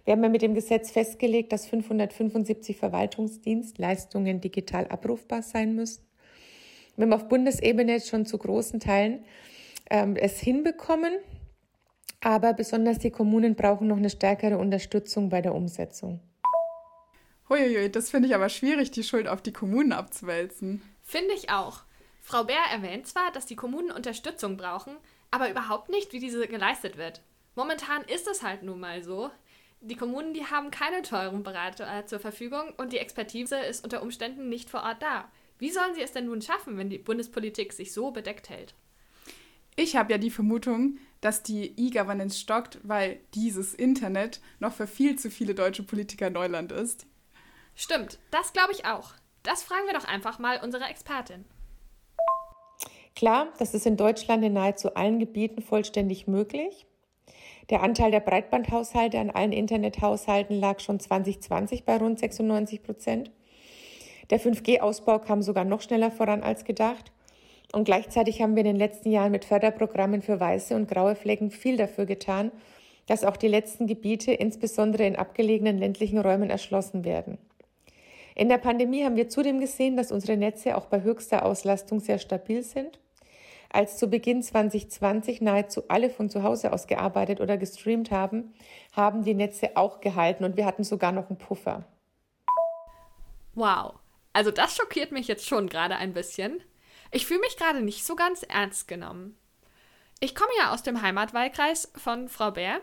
Wir 0.03 0.13
haben 0.13 0.23
ja 0.23 0.29
mit 0.29 0.41
dem 0.41 0.53
Gesetz 0.53 0.91
festgelegt, 0.91 1.51
dass 1.51 1.65
575 1.65 2.77
Verwaltungsdienstleistungen 2.77 4.41
digital 4.41 4.87
abrufbar 4.87 5.41
sein 5.41 5.73
müssen. 5.75 6.03
Wir 6.95 7.05
haben 7.05 7.13
auf 7.13 7.27
Bundesebene 7.27 7.99
schon 8.01 8.25
zu 8.25 8.37
großen 8.37 8.79
Teilen 8.79 9.25
ähm, 9.89 10.15
es 10.15 10.39
hinbekommen, 10.39 11.13
aber 12.21 12.53
besonders 12.53 12.99
die 12.99 13.11
Kommunen 13.11 13.55
brauchen 13.55 13.87
noch 13.87 13.97
eine 13.97 14.09
stärkere 14.09 14.57
Unterstützung 14.57 15.29
bei 15.29 15.41
der 15.41 15.55
Umsetzung. 15.55 16.19
Huiuiui, 17.49 17.91
das 17.91 18.09
finde 18.09 18.27
ich 18.27 18.35
aber 18.35 18.49
schwierig, 18.49 18.91
die 18.91 19.03
Schuld 19.03 19.27
auf 19.27 19.41
die 19.41 19.53
Kommunen 19.53 19.91
abzuwälzen. 19.91 20.81
Finde 21.03 21.33
ich 21.35 21.49
auch. 21.49 21.83
Frau 22.27 22.43
Bär 22.43 22.63
erwähnt 22.71 23.05
zwar, 23.05 23.31
dass 23.31 23.45
die 23.45 23.55
Kommunen 23.55 23.91
Unterstützung 23.91 24.57
brauchen, 24.57 24.97
aber 25.29 25.51
überhaupt 25.51 25.89
nicht, 25.89 26.11
wie 26.11 26.19
diese 26.19 26.47
geleistet 26.47 26.97
wird. 26.97 27.21
Momentan 27.53 28.01
ist 28.05 28.27
es 28.27 28.41
halt 28.41 28.63
nun 28.63 28.79
mal 28.79 29.03
so, 29.03 29.29
die 29.79 29.95
Kommunen, 29.95 30.33
die 30.33 30.47
haben 30.47 30.71
keine 30.71 31.03
teuren 31.03 31.43
Berater 31.43 32.07
zur 32.07 32.19
Verfügung 32.19 32.73
und 32.77 32.93
die 32.93 32.97
Expertise 32.97 33.59
ist 33.59 33.83
unter 33.83 34.01
Umständen 34.01 34.49
nicht 34.49 34.71
vor 34.71 34.81
Ort 34.81 35.03
da. 35.03 35.29
Wie 35.59 35.69
sollen 35.69 35.93
sie 35.93 36.01
es 36.01 36.13
denn 36.13 36.25
nun 36.25 36.41
schaffen, 36.41 36.79
wenn 36.79 36.89
die 36.89 36.97
Bundespolitik 36.97 37.71
sich 37.73 37.93
so 37.93 38.09
bedeckt 38.09 38.49
hält? 38.49 38.73
Ich 39.75 39.95
habe 39.95 40.11
ja 40.11 40.17
die 40.17 40.31
Vermutung, 40.31 40.97
dass 41.21 41.43
die 41.43 41.75
E-Governance 41.77 42.39
stockt, 42.39 42.79
weil 42.81 43.19
dieses 43.35 43.75
Internet 43.75 44.41
noch 44.59 44.73
für 44.73 44.87
viel 44.87 45.15
zu 45.19 45.29
viele 45.29 45.53
deutsche 45.53 45.83
Politiker 45.83 46.31
Neuland 46.31 46.71
ist. 46.71 47.05
Stimmt, 47.75 48.17
das 48.31 48.51
glaube 48.51 48.71
ich 48.71 48.85
auch. 48.85 49.13
Das 49.43 49.61
fragen 49.61 49.85
wir 49.85 49.93
doch 49.93 50.05
einfach 50.05 50.39
mal 50.39 50.59
unsere 50.63 50.85
Expertin. 50.85 51.45
Klar, 53.15 53.47
das 53.59 53.73
ist 53.73 53.85
in 53.85 53.95
Deutschland 53.95 54.43
in 54.43 54.51
nahezu 54.51 54.93
allen 54.95 55.19
Gebieten 55.19 55.61
vollständig 55.61 56.27
möglich. 56.27 56.85
Der 57.69 57.81
Anteil 57.81 58.11
der 58.11 58.19
Breitbandhaushalte 58.19 59.17
an 59.19 59.29
allen 59.29 59.53
Internethaushalten 59.53 60.59
lag 60.59 60.81
schon 60.81 60.99
2020 60.99 61.85
bei 61.85 61.95
rund 61.95 62.19
96 62.19 62.83
Prozent. 62.83 63.31
Der 64.31 64.41
5G-Ausbau 64.41 65.19
kam 65.19 65.41
sogar 65.41 65.63
noch 65.63 65.79
schneller 65.79 66.11
voran 66.11 66.43
als 66.43 66.65
gedacht. 66.65 67.13
Und 67.71 67.85
gleichzeitig 67.85 68.41
haben 68.41 68.55
wir 68.55 68.61
in 68.61 68.71
den 68.71 68.75
letzten 68.75 69.09
Jahren 69.11 69.31
mit 69.31 69.45
Förderprogrammen 69.45 70.21
für 70.21 70.41
weiße 70.41 70.75
und 70.75 70.89
graue 70.89 71.15
Flecken 71.15 71.51
viel 71.51 71.77
dafür 71.77 72.05
getan, 72.05 72.51
dass 73.07 73.23
auch 73.23 73.37
die 73.37 73.47
letzten 73.47 73.87
Gebiete, 73.87 74.33
insbesondere 74.33 75.05
in 75.05 75.15
abgelegenen 75.15 75.77
ländlichen 75.77 76.19
Räumen, 76.19 76.49
erschlossen 76.49 77.05
werden. 77.05 77.37
In 78.35 78.49
der 78.49 78.57
Pandemie 78.57 79.05
haben 79.05 79.15
wir 79.15 79.29
zudem 79.29 79.61
gesehen, 79.61 79.95
dass 79.95 80.11
unsere 80.11 80.35
Netze 80.35 80.75
auch 80.75 80.87
bei 80.87 81.01
höchster 81.01 81.45
Auslastung 81.45 82.01
sehr 82.01 82.19
stabil 82.19 82.61
sind 82.61 82.99
als 83.75 83.97
zu 83.97 84.07
Beginn 84.07 84.41
2020 84.41 85.41
nahezu 85.41 85.83
alle 85.89 86.09
von 86.09 86.29
zu 86.29 86.43
Hause 86.43 86.73
aus 86.73 86.87
gearbeitet 86.87 87.41
oder 87.41 87.57
gestreamt 87.57 88.09
haben, 88.09 88.53
haben 88.93 89.23
die 89.23 89.33
Netze 89.33 89.75
auch 89.75 90.01
gehalten 90.01 90.43
und 90.45 90.57
wir 90.57 90.65
hatten 90.65 90.83
sogar 90.83 91.11
noch 91.11 91.29
einen 91.29 91.37
Puffer. 91.37 91.85
Wow, 93.53 93.95
also 94.33 94.51
das 94.51 94.75
schockiert 94.75 95.11
mich 95.11 95.27
jetzt 95.27 95.45
schon 95.45 95.67
gerade 95.67 95.97
ein 95.97 96.13
bisschen. 96.13 96.63
Ich 97.11 97.25
fühle 97.25 97.41
mich 97.41 97.57
gerade 97.57 97.81
nicht 97.81 98.05
so 98.05 98.15
ganz 98.15 98.43
ernst 98.43 98.87
genommen. 98.87 99.37
Ich 100.19 100.33
komme 100.33 100.51
ja 100.57 100.73
aus 100.73 100.81
dem 100.81 101.01
Heimatwahlkreis 101.01 101.91
von 101.95 102.29
Frau 102.29 102.51
Bär 102.51 102.79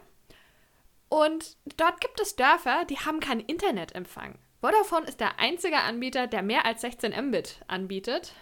und 1.08 1.56
dort 1.76 2.00
gibt 2.00 2.20
es 2.20 2.36
Dörfer, 2.36 2.84
die 2.84 2.98
haben 2.98 3.20
keinen 3.20 3.40
Internetempfang. 3.40 4.38
Vodafone 4.60 5.06
ist 5.06 5.20
der 5.20 5.40
einzige 5.40 5.78
Anbieter, 5.78 6.26
der 6.26 6.42
mehr 6.42 6.64
als 6.64 6.82
16 6.82 7.12
Mbit 7.28 7.60
anbietet. 7.66 8.32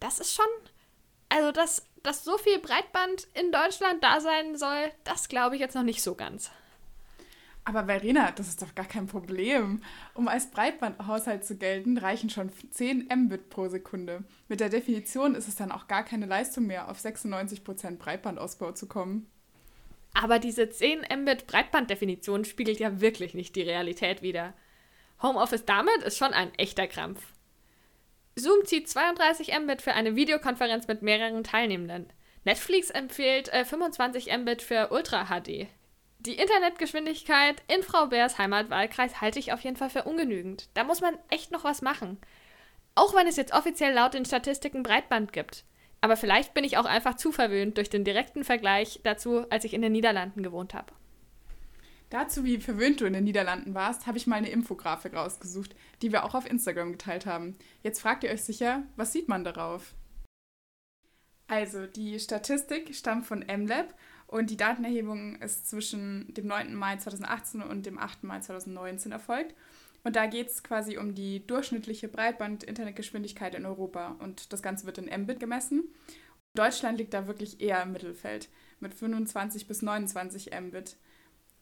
Das 0.00 0.18
ist 0.18 0.34
schon 0.34 0.46
also, 1.34 1.50
dass, 1.50 1.84
dass 2.04 2.22
so 2.22 2.38
viel 2.38 2.60
Breitband 2.60 3.26
in 3.34 3.50
Deutschland 3.50 4.04
da 4.04 4.20
sein 4.20 4.56
soll, 4.56 4.92
das 5.02 5.28
glaube 5.28 5.56
ich 5.56 5.60
jetzt 5.60 5.74
noch 5.74 5.82
nicht 5.82 6.02
so 6.02 6.14
ganz. 6.14 6.50
Aber 7.64 7.86
Verena, 7.86 8.30
das 8.30 8.48
ist 8.48 8.62
doch 8.62 8.74
gar 8.74 8.84
kein 8.84 9.06
Problem. 9.06 9.82
Um 10.12 10.28
als 10.28 10.50
Breitbandhaushalt 10.50 11.44
zu 11.44 11.56
gelten, 11.56 11.96
reichen 11.98 12.30
schon 12.30 12.52
10 12.70 13.08
Mbit 13.12 13.48
pro 13.48 13.68
Sekunde. 13.68 14.22
Mit 14.48 14.60
der 14.60 14.68
Definition 14.68 15.34
ist 15.34 15.48
es 15.48 15.56
dann 15.56 15.72
auch 15.72 15.88
gar 15.88 16.04
keine 16.04 16.26
Leistung 16.26 16.66
mehr, 16.66 16.88
auf 16.90 16.98
96% 17.00 17.96
Breitbandausbau 17.96 18.72
zu 18.72 18.86
kommen. 18.86 19.26
Aber 20.12 20.38
diese 20.38 20.68
10 20.68 21.06
Mbit 21.22 21.46
Breitbanddefinition 21.46 22.44
spiegelt 22.44 22.78
ja 22.78 23.00
wirklich 23.00 23.34
nicht 23.34 23.56
die 23.56 23.62
Realität 23.62 24.22
wider. 24.22 24.52
Homeoffice 25.22 25.64
damit 25.64 26.02
ist 26.04 26.18
schon 26.18 26.34
ein 26.34 26.54
echter 26.58 26.86
Krampf. 26.86 27.33
Zoom 28.36 28.64
zieht 28.64 28.88
32 28.88 29.56
Mbit 29.60 29.80
für 29.80 29.92
eine 29.92 30.16
Videokonferenz 30.16 30.88
mit 30.88 31.02
mehreren 31.02 31.44
Teilnehmenden. 31.44 32.12
Netflix 32.44 32.90
empfiehlt 32.90 33.48
äh, 33.52 33.64
25 33.64 34.36
Mbit 34.36 34.60
für 34.60 34.90
Ultra 34.90 35.26
HD. 35.26 35.68
Die 36.18 36.34
Internetgeschwindigkeit 36.34 37.62
in 37.68 37.82
Frau 37.82 38.06
Bärs 38.06 38.38
Heimatwahlkreis 38.38 39.20
halte 39.20 39.38
ich 39.38 39.52
auf 39.52 39.60
jeden 39.60 39.76
Fall 39.76 39.90
für 39.90 40.04
ungenügend. 40.04 40.68
Da 40.74 40.82
muss 40.82 41.00
man 41.00 41.16
echt 41.30 41.52
noch 41.52 41.64
was 41.64 41.80
machen. 41.80 42.18
Auch 42.94 43.14
wenn 43.14 43.26
es 43.26 43.36
jetzt 43.36 43.54
offiziell 43.54 43.92
laut 43.92 44.14
den 44.14 44.24
Statistiken 44.24 44.82
Breitband 44.82 45.32
gibt. 45.32 45.64
Aber 46.00 46.16
vielleicht 46.16 46.54
bin 46.54 46.64
ich 46.64 46.76
auch 46.76 46.86
einfach 46.86 47.14
zu 47.14 47.30
verwöhnt 47.30 47.76
durch 47.76 47.88
den 47.88 48.04
direkten 48.04 48.44
Vergleich 48.44 49.00
dazu, 49.04 49.46
als 49.50 49.64
ich 49.64 49.74
in 49.74 49.82
den 49.82 49.92
Niederlanden 49.92 50.42
gewohnt 50.42 50.74
habe. 50.74 50.92
Dazu, 52.10 52.44
wie 52.44 52.58
verwöhnt 52.58 53.00
du 53.00 53.06
in 53.06 53.12
den 53.12 53.24
Niederlanden 53.24 53.74
warst, 53.74 54.06
habe 54.06 54.18
ich 54.18 54.26
mal 54.26 54.36
eine 54.36 54.50
Infografik 54.50 55.14
rausgesucht, 55.14 55.74
die 56.02 56.12
wir 56.12 56.24
auch 56.24 56.34
auf 56.34 56.48
Instagram 56.48 56.92
geteilt 56.92 57.26
haben. 57.26 57.56
Jetzt 57.82 58.00
fragt 58.00 58.24
ihr 58.24 58.30
euch 58.30 58.42
sicher, 58.42 58.82
was 58.96 59.12
sieht 59.12 59.28
man 59.28 59.44
darauf? 59.44 59.94
Also, 61.46 61.86
die 61.86 62.18
Statistik 62.20 62.94
stammt 62.94 63.26
von 63.26 63.40
MLab 63.40 63.94
und 64.26 64.50
die 64.50 64.56
Datenerhebung 64.56 65.36
ist 65.36 65.68
zwischen 65.68 66.32
dem 66.34 66.46
9. 66.46 66.74
Mai 66.74 66.96
2018 66.96 67.62
und 67.62 67.86
dem 67.86 67.98
8. 67.98 68.24
Mai 68.24 68.40
2019 68.40 69.12
erfolgt. 69.12 69.54
Und 70.02 70.16
da 70.16 70.26
geht 70.26 70.48
es 70.48 70.62
quasi 70.62 70.98
um 70.98 71.14
die 71.14 71.46
durchschnittliche 71.46 72.08
Breitband-Internetgeschwindigkeit 72.08 73.54
in 73.54 73.66
Europa. 73.66 74.16
Und 74.20 74.52
das 74.52 74.62
Ganze 74.62 74.86
wird 74.86 74.98
in 74.98 75.22
Mbit 75.22 75.40
gemessen. 75.40 75.84
Deutschland 76.54 76.98
liegt 76.98 77.14
da 77.14 77.26
wirklich 77.26 77.60
eher 77.60 77.82
im 77.82 77.92
Mittelfeld 77.92 78.48
mit 78.80 78.94
25 78.94 79.66
bis 79.66 79.82
29 79.82 80.50
Mbit. 80.60 80.96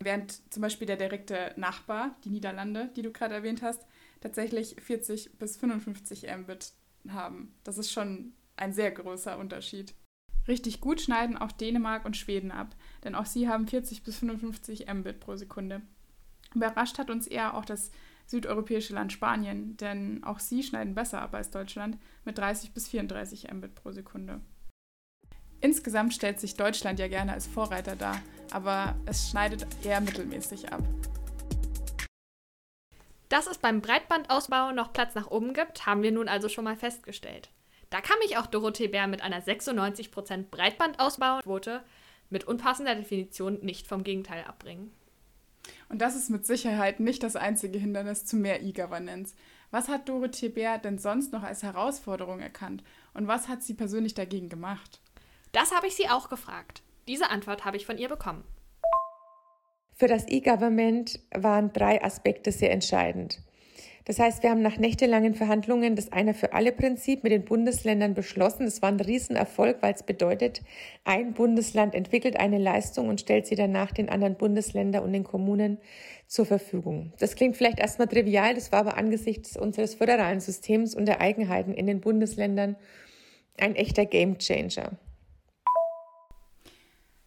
Während 0.05 0.53
zum 0.53 0.63
Beispiel 0.63 0.87
der 0.87 0.97
direkte 0.97 1.53
Nachbar, 1.57 2.17
die 2.25 2.31
Niederlande, 2.31 2.91
die 2.97 3.03
du 3.03 3.13
gerade 3.13 3.35
erwähnt 3.35 3.63
hast, 3.63 3.87
tatsächlich 4.21 4.77
40 4.81 5.39
bis 5.39 5.57
55 5.57 6.27
Mbit 6.39 6.73
haben. 7.09 7.55
Das 7.65 7.79
ist 7.79 7.93
schon 7.93 8.33
ein 8.57 8.73
sehr 8.73 8.91
großer 8.91 9.39
Unterschied. 9.39 9.95
Richtig 10.49 10.81
gut 10.81 11.01
schneiden 11.01 11.37
auch 11.37 11.53
Dänemark 11.53 12.05
und 12.05 12.17
Schweden 12.17 12.51
ab, 12.51 12.75
denn 13.05 13.15
auch 13.15 13.27
sie 13.27 13.49
haben 13.49 13.69
40 13.69 14.03
bis 14.03 14.19
55 14.19 14.93
Mbit 14.93 15.21
pro 15.21 15.37
Sekunde. 15.37 15.83
Überrascht 16.55 16.99
hat 16.99 17.11
uns 17.11 17.27
eher 17.27 17.55
auch 17.55 17.65
das 17.65 17.91
südeuropäische 18.27 18.95
Land 18.95 19.13
Spanien, 19.13 19.77
denn 19.77 20.25
auch 20.25 20.39
sie 20.39 20.63
schneiden 20.63 20.95
besser 20.95 21.23
ab 21.23 21.35
als 21.35 21.51
Deutschland 21.51 21.99
mit 22.25 22.39
30 22.39 22.73
bis 22.73 22.89
34 22.89 23.53
Mbit 23.53 23.75
pro 23.75 23.93
Sekunde. 23.93 24.41
Insgesamt 25.61 26.13
stellt 26.13 26.41
sich 26.41 26.57
Deutschland 26.57 26.99
ja 26.99 27.07
gerne 27.07 27.33
als 27.33 27.47
Vorreiter 27.47 27.95
dar, 27.95 28.21
aber 28.53 28.97
es 29.07 29.31
schneidet 29.31 29.67
eher 29.85 30.01
mittelmäßig 30.01 30.73
ab. 30.73 30.83
Dass 33.29 33.47
es 33.47 33.59
beim 33.59 33.81
Breitbandausbau 33.81 34.73
noch 34.73 34.93
Platz 34.93 35.15
nach 35.15 35.31
oben 35.31 35.55
gibt, 35.55 35.87
haben 35.87 36.03
wir 36.03 36.13
nun 36.13 36.29
also 36.29 36.49
schon 36.49 36.65
mal 36.65 36.77
festgestellt. 36.77 37.49
Da 37.89 38.01
kann 38.01 38.19
mich 38.19 38.37
auch 38.37 38.47
Dorothee 38.47 38.89
Bär 38.89 39.07
mit 39.07 39.23
einer 39.23 39.43
96% 39.43 40.51
Breitbandausbauquote 40.51 41.83
mit 42.31 42.45
unpassender 42.45 42.95
Definition 42.95 43.59
nicht 43.63 43.87
vom 43.87 44.05
Gegenteil 44.05 44.45
abbringen. 44.45 44.93
Und 45.89 46.01
das 46.01 46.17
ist 46.17 46.31
mit 46.31 46.47
Sicherheit 46.47 47.01
nicht 47.01 47.23
das 47.23 47.37
einzige 47.37 47.79
Hindernis 47.79 48.25
zu 48.25 48.37
mehr 48.37 48.63
E-Governance. 48.63 49.35
Was 49.71 49.89
hat 49.89 50.09
Dorothee 50.09 50.49
Bär 50.49 50.79
denn 50.79 50.99
sonst 50.99 51.33
noch 51.33 51.43
als 51.43 51.63
Herausforderung 51.63 52.41
erkannt 52.41 52.83
und 53.15 53.29
was 53.29 53.49
hat 53.49 53.63
sie 53.63 53.75
persönlich 53.75 54.15
dagegen 54.15 54.49
gemacht? 54.49 55.01
Das 55.53 55.73
habe 55.73 55.87
ich 55.87 55.95
sie 55.95 56.09
auch 56.09 56.29
gefragt. 56.29 56.83
Diese 57.09 57.31
Antwort 57.31 57.65
habe 57.65 57.77
ich 57.77 57.87
von 57.87 57.99
ihr 57.99 58.09
bekommen. 58.09 58.45
Für 59.95 60.07
das 60.07 60.27
E-Government 60.29 61.21
waren 61.35 61.73
drei 61.73 62.03
Aspekte 62.03 62.53
sehr 62.53 62.73
entscheidend. 62.73 63.41
Das 64.05 64.19
heißt, 64.19 64.43
wir 64.43 64.51
haben 64.51 64.63
nach 64.63 64.79
nächtelangen 64.79 65.35
Verhandlungen 65.35 65.95
das 65.95 66.11
Einer 66.11 66.35
für 66.35 66.55
alle 66.55 66.73
Prinzip 66.73 67.23
mit 67.23 67.31
den 67.31 67.45
Bundesländern 67.45 68.15
beschlossen. 68.15 68.65
Das 68.65 68.83
war 68.83 68.89
ein 68.89 68.99
Riesenerfolg, 68.99 69.79
weil 69.81 69.95
es 69.95 70.03
bedeutet, 70.03 70.63
ein 71.05 71.35
Bundesland 71.35 71.95
entwickelt 71.95 72.37
eine 72.37 72.59
Leistung 72.59 73.09
und 73.09 73.21
stellt 73.21 73.47
sie 73.47 73.55
danach 73.55 73.93
den 73.93 74.09
anderen 74.09 74.35
Bundesländern 74.35 75.05
und 75.05 75.13
den 75.13 75.23
Kommunen 75.23 75.79
zur 76.27 76.47
Verfügung. 76.47 77.13
Das 77.21 77.37
klingt 77.37 77.57
vielleicht 77.57 77.79
erstmal 77.79 78.09
trivial, 78.09 78.55
das 78.55 78.73
war 78.73 78.81
aber 78.81 78.97
angesichts 78.97 79.57
unseres 79.57 79.95
föderalen 79.95 80.41
Systems 80.41 80.97
und 80.97 81.07
der 81.07 81.21
Eigenheiten 81.21 81.73
in 81.73 81.87
den 81.87 82.01
Bundesländern 82.01 82.77
ein 83.57 83.77
echter 83.77 84.05
Gamechanger. 84.05 84.99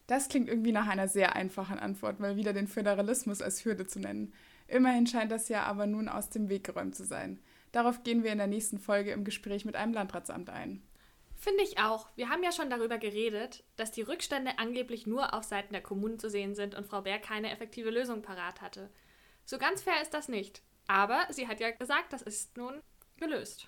Das 0.07 0.29
klingt 0.29 0.47
irgendwie 0.47 0.71
nach 0.71 0.88
einer 0.88 1.07
sehr 1.07 1.35
einfachen 1.35 1.79
Antwort, 1.79 2.19
mal 2.19 2.35
wieder 2.35 2.53
den 2.53 2.67
Föderalismus 2.67 3.41
als 3.41 3.65
Hürde 3.65 3.88
zu 3.88 4.00
nennen. 4.00 4.33
Immerhin 4.67 5.07
scheint 5.07 5.31
das 5.31 5.50
ja 5.50 5.63
aber 5.63 5.88
nun 5.88 6.07
aus 6.09 6.29
dem 6.29 6.50
Weg 6.50 6.63
geräumt 6.63 6.95
zu 6.95 7.05
sein. 7.05 7.39
Darauf 7.71 8.03
gehen 8.03 8.24
wir 8.24 8.31
in 8.31 8.38
der 8.38 8.47
nächsten 8.47 8.79
Folge 8.79 9.12
im 9.12 9.24
Gespräch 9.24 9.65
mit 9.65 9.75
einem 9.75 9.93
Landratsamt 9.93 10.50
ein. 10.50 10.81
Finde 11.35 11.63
ich 11.63 11.79
auch. 11.79 12.07
Wir 12.15 12.29
haben 12.29 12.43
ja 12.43 12.51
schon 12.51 12.69
darüber 12.69 12.97
geredet, 12.97 13.63
dass 13.75 13.91
die 13.91 14.01
Rückstände 14.01 14.57
angeblich 14.57 15.05
nur 15.05 15.33
auf 15.33 15.43
Seiten 15.43 15.74
der 15.74 15.81
Kommunen 15.81 16.17
zu 16.17 16.29
sehen 16.29 16.55
sind 16.55 16.75
und 16.75 16.88
Frau 16.88 17.01
Bär 17.01 17.19
keine 17.19 17.51
effektive 17.51 17.89
Lösung 17.89 18.21
parat 18.21 18.62
hatte. 18.62 18.89
So 19.43 19.57
ganz 19.57 19.81
fair 19.81 20.01
ist 20.01 20.13
das 20.13 20.29
nicht. 20.29 20.63
Aber 20.88 21.27
sie 21.29 21.47
hat 21.47 21.59
ja 21.59 21.71
gesagt, 21.71 22.13
das 22.13 22.21
ist 22.21 22.57
nun 22.57 22.81
gelöst. 23.17 23.67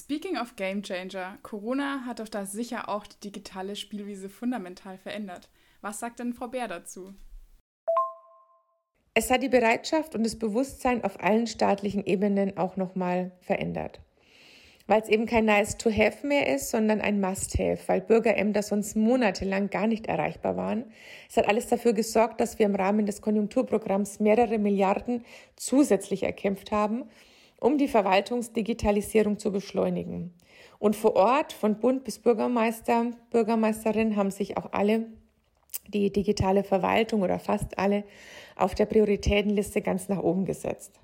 Speaking 0.00 0.36
of 0.38 0.54
Game 0.54 0.84
Changer, 0.84 1.38
Corona 1.42 2.04
hat 2.06 2.20
doch 2.20 2.28
da 2.28 2.46
sicher 2.46 2.88
auch 2.88 3.04
die 3.04 3.18
digitale 3.18 3.74
Spielwiese 3.74 4.28
fundamental 4.28 4.96
verändert. 4.96 5.50
Was 5.80 5.98
sagt 5.98 6.20
denn 6.20 6.34
Frau 6.34 6.46
Bär 6.46 6.68
dazu? 6.68 7.14
Es 9.14 9.28
hat 9.28 9.42
die 9.42 9.48
Bereitschaft 9.48 10.14
und 10.14 10.22
das 10.22 10.38
Bewusstsein 10.38 11.02
auf 11.02 11.20
allen 11.20 11.48
staatlichen 11.48 12.06
Ebenen 12.06 12.56
auch 12.56 12.76
nochmal 12.76 13.32
verändert. 13.40 14.00
Weil 14.86 15.02
es 15.02 15.08
eben 15.08 15.26
kein 15.26 15.46
Nice-to-Have 15.46 16.24
mehr 16.24 16.54
ist, 16.54 16.70
sondern 16.70 17.00
ein 17.00 17.20
Must-Have, 17.20 17.80
weil 17.88 18.00
Bürgerämter 18.00 18.62
sonst 18.62 18.94
monatelang 18.94 19.68
gar 19.68 19.88
nicht 19.88 20.06
erreichbar 20.06 20.56
waren. 20.56 20.84
Es 21.28 21.36
hat 21.36 21.48
alles 21.48 21.66
dafür 21.66 21.92
gesorgt, 21.92 22.40
dass 22.40 22.60
wir 22.60 22.66
im 22.66 22.76
Rahmen 22.76 23.04
des 23.04 23.20
Konjunkturprogramms 23.20 24.20
mehrere 24.20 24.58
Milliarden 24.58 25.24
zusätzlich 25.56 26.22
erkämpft 26.22 26.70
haben, 26.70 27.10
um 27.60 27.78
die 27.78 27.88
Verwaltungsdigitalisierung 27.88 29.38
zu 29.38 29.52
beschleunigen. 29.52 30.34
Und 30.78 30.94
vor 30.94 31.16
Ort, 31.16 31.52
von 31.52 31.80
Bund 31.80 32.04
bis 32.04 32.20
Bürgermeister, 32.20 33.10
Bürgermeisterin, 33.30 34.16
haben 34.16 34.30
sich 34.30 34.56
auch 34.56 34.72
alle 34.72 35.06
die 35.88 36.12
digitale 36.12 36.64
Verwaltung 36.64 37.22
oder 37.22 37.38
fast 37.38 37.78
alle 37.78 38.04
auf 38.56 38.74
der 38.74 38.86
Prioritätenliste 38.86 39.82
ganz 39.82 40.08
nach 40.08 40.18
oben 40.18 40.44
gesetzt. 40.44 41.00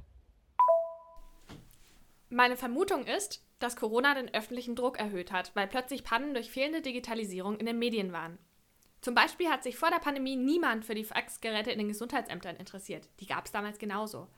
Meine 2.28 2.56
Vermutung 2.56 3.04
ist, 3.04 3.44
dass 3.58 3.76
Corona 3.76 4.14
den 4.14 4.32
öffentlichen 4.34 4.74
Druck 4.74 4.98
erhöht 4.98 5.32
hat, 5.32 5.52
weil 5.54 5.68
plötzlich 5.68 6.04
Pannen 6.04 6.34
durch 6.34 6.50
fehlende 6.50 6.82
Digitalisierung 6.82 7.56
in 7.58 7.66
den 7.66 7.78
Medien 7.78 8.12
waren. 8.12 8.38
Zum 9.00 9.14
Beispiel 9.14 9.48
hat 9.48 9.62
sich 9.62 9.76
vor 9.76 9.90
der 9.90 9.98
Pandemie 9.98 10.36
niemand 10.36 10.84
für 10.84 10.94
die 10.94 11.04
Faxgeräte 11.04 11.70
in 11.70 11.78
den 11.78 11.88
Gesundheitsämtern 11.88 12.56
interessiert. 12.56 13.08
Die 13.20 13.26
gab 13.26 13.44
es 13.44 13.52
damals 13.52 13.78
genauso. 13.78 14.28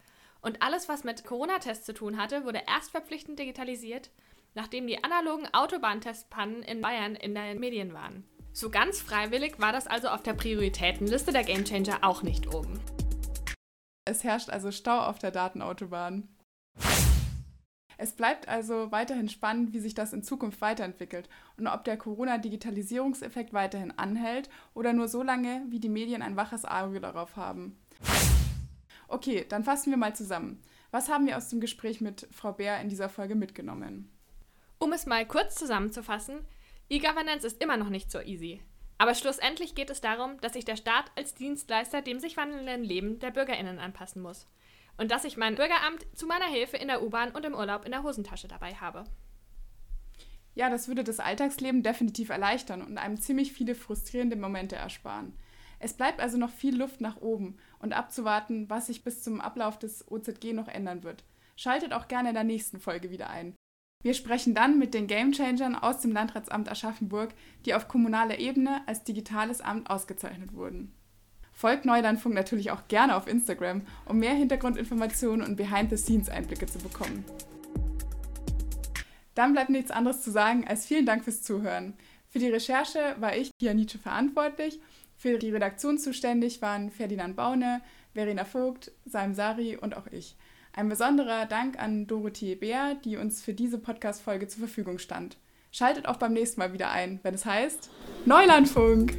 Und 0.46 0.62
alles, 0.62 0.88
was 0.88 1.02
mit 1.02 1.24
Corona-Tests 1.24 1.84
zu 1.84 1.92
tun 1.92 2.18
hatte, 2.18 2.44
wurde 2.44 2.62
erst 2.68 2.92
verpflichtend 2.92 3.36
digitalisiert, 3.36 4.10
nachdem 4.54 4.86
die 4.86 5.02
analogen 5.02 5.48
Autobahntestpannen 5.52 6.62
in 6.62 6.80
Bayern 6.80 7.16
in 7.16 7.34
den 7.34 7.58
Medien 7.58 7.92
waren. 7.94 8.22
So 8.52 8.70
ganz 8.70 9.00
freiwillig 9.00 9.58
war 9.58 9.72
das 9.72 9.88
also 9.88 10.06
auf 10.06 10.22
der 10.22 10.34
Prioritätenliste 10.34 11.32
der 11.32 11.42
Gamechanger 11.42 11.98
auch 12.02 12.22
nicht 12.22 12.54
oben. 12.54 12.78
Es 14.04 14.22
herrscht 14.22 14.48
also 14.48 14.70
Stau 14.70 15.00
auf 15.00 15.18
der 15.18 15.32
Datenautobahn. 15.32 16.28
Es 17.98 18.12
bleibt 18.12 18.46
also 18.46 18.92
weiterhin 18.92 19.28
spannend, 19.28 19.72
wie 19.72 19.80
sich 19.80 19.94
das 19.94 20.12
in 20.12 20.22
Zukunft 20.22 20.60
weiterentwickelt 20.60 21.28
und 21.56 21.66
ob 21.66 21.82
der 21.82 21.96
Corona-Digitalisierungseffekt 21.96 23.52
weiterhin 23.52 23.98
anhält 23.98 24.48
oder 24.74 24.92
nur 24.92 25.08
so 25.08 25.24
lange, 25.24 25.64
wie 25.70 25.80
die 25.80 25.88
Medien 25.88 26.22
ein 26.22 26.36
waches 26.36 26.64
Auge 26.64 27.00
darauf 27.00 27.34
haben. 27.34 27.76
Okay, 29.08 29.46
dann 29.48 29.64
fassen 29.64 29.90
wir 29.90 29.96
mal 29.96 30.14
zusammen. 30.14 30.62
Was 30.90 31.08
haben 31.08 31.26
wir 31.26 31.36
aus 31.36 31.48
dem 31.48 31.60
Gespräch 31.60 32.00
mit 32.00 32.26
Frau 32.30 32.52
Bär 32.52 32.80
in 32.80 32.88
dieser 32.88 33.08
Folge 33.08 33.34
mitgenommen? 33.34 34.10
Um 34.78 34.92
es 34.92 35.06
mal 35.06 35.26
kurz 35.26 35.54
zusammenzufassen, 35.54 36.40
E-Governance 36.88 37.46
ist 37.46 37.62
immer 37.62 37.76
noch 37.76 37.88
nicht 37.88 38.10
so 38.10 38.20
easy. 38.20 38.62
Aber 38.98 39.14
schlussendlich 39.14 39.74
geht 39.74 39.90
es 39.90 40.00
darum, 40.00 40.40
dass 40.40 40.54
sich 40.54 40.64
der 40.64 40.76
Staat 40.76 41.10
als 41.16 41.34
Dienstleister 41.34 42.02
dem 42.02 42.18
sich 42.18 42.36
wandelnden 42.36 42.82
Leben 42.82 43.18
der 43.18 43.30
BürgerInnen 43.30 43.78
anpassen 43.78 44.22
muss. 44.22 44.46
Und 44.96 45.10
dass 45.10 45.24
ich 45.24 45.36
mein 45.36 45.56
Bürgeramt 45.56 46.06
zu 46.14 46.26
meiner 46.26 46.46
Hilfe 46.46 46.78
in 46.78 46.88
der 46.88 47.02
U-Bahn 47.02 47.32
und 47.32 47.44
im 47.44 47.54
Urlaub 47.54 47.84
in 47.84 47.90
der 47.90 48.02
Hosentasche 48.02 48.48
dabei 48.48 48.74
habe. 48.74 49.04
Ja, 50.54 50.70
das 50.70 50.88
würde 50.88 51.04
das 51.04 51.20
Alltagsleben 51.20 51.82
definitiv 51.82 52.30
erleichtern 52.30 52.80
und 52.80 52.96
einem 52.96 53.20
ziemlich 53.20 53.52
viele 53.52 53.74
frustrierende 53.74 54.36
Momente 54.36 54.76
ersparen. 54.76 55.34
Es 55.86 55.92
bleibt 55.92 56.18
also 56.18 56.36
noch 56.36 56.50
viel 56.50 56.76
Luft 56.76 57.00
nach 57.00 57.20
oben 57.20 57.58
und 57.78 57.92
abzuwarten, 57.92 58.68
was 58.68 58.88
sich 58.88 59.04
bis 59.04 59.22
zum 59.22 59.40
Ablauf 59.40 59.78
des 59.78 60.10
OZG 60.10 60.52
noch 60.52 60.66
ändern 60.66 61.04
wird. 61.04 61.22
Schaltet 61.54 61.92
auch 61.92 62.08
gerne 62.08 62.30
in 62.30 62.34
der 62.34 62.42
nächsten 62.42 62.80
Folge 62.80 63.12
wieder 63.12 63.30
ein. 63.30 63.54
Wir 64.02 64.12
sprechen 64.12 64.52
dann 64.52 64.80
mit 64.80 64.94
den 64.94 65.06
Gamechangern 65.06 65.76
aus 65.76 66.00
dem 66.00 66.10
Landratsamt 66.10 66.68
Aschaffenburg, 66.68 67.34
die 67.64 67.72
auf 67.72 67.86
kommunaler 67.86 68.40
Ebene 68.40 68.80
als 68.88 69.04
digitales 69.04 69.60
Amt 69.60 69.88
ausgezeichnet 69.88 70.54
wurden. 70.54 70.92
Folgt 71.52 71.84
Neulandfunk 71.84 72.34
natürlich 72.34 72.72
auch 72.72 72.88
gerne 72.88 73.14
auf 73.14 73.28
Instagram, 73.28 73.82
um 74.06 74.18
mehr 74.18 74.34
Hintergrundinformationen 74.34 75.46
und 75.46 75.54
Behind-the-Scenes-Einblicke 75.54 76.66
zu 76.66 76.80
bekommen. 76.80 77.24
Dann 79.36 79.52
bleibt 79.52 79.70
nichts 79.70 79.92
anderes 79.92 80.20
zu 80.20 80.32
sagen 80.32 80.66
als 80.66 80.84
vielen 80.84 81.06
Dank 81.06 81.22
fürs 81.22 81.42
Zuhören. 81.42 81.94
Für 82.26 82.40
die 82.40 82.50
Recherche 82.50 83.14
war 83.20 83.36
ich, 83.36 83.52
Pia 83.56 83.72
Nietzsche, 83.72 84.00
verantwortlich. 84.00 84.80
Für 85.26 85.38
die 85.38 85.50
Redaktion 85.50 85.98
zuständig 85.98 86.62
waren 86.62 86.88
Ferdinand 86.88 87.34
Baune, 87.34 87.80
Verena 88.14 88.44
Vogt, 88.44 88.92
Saim 89.06 89.34
Sari 89.34 89.76
und 89.76 89.96
auch 89.96 90.06
ich. 90.12 90.36
Ein 90.72 90.88
besonderer 90.88 91.46
Dank 91.46 91.82
an 91.82 92.06
Dorothee 92.06 92.54
Bär, 92.54 92.94
die 92.94 93.16
uns 93.16 93.42
für 93.42 93.52
diese 93.52 93.78
Podcast-Folge 93.78 94.46
zur 94.46 94.60
Verfügung 94.60 95.00
stand. 95.00 95.36
Schaltet 95.72 96.06
auch 96.06 96.18
beim 96.18 96.32
nächsten 96.32 96.60
Mal 96.60 96.72
wieder 96.72 96.92
ein, 96.92 97.18
wenn 97.24 97.34
es 97.34 97.44
heißt 97.44 97.90
Neulandfunk. 98.24 99.14